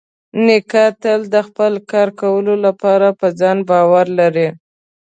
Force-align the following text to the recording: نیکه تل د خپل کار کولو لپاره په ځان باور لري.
نیکه 0.45 0.83
تل 1.01 1.21
د 1.33 1.35
خپل 1.47 1.73
کار 1.91 2.09
کولو 2.21 2.53
لپاره 2.65 3.07
په 3.19 3.27
ځان 3.39 3.57
باور 3.69 4.05
لري. 4.19 4.47